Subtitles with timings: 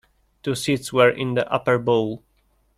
[0.41, 2.23] Two seats were in the upper bowl.